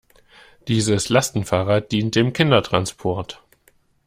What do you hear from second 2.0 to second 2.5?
dem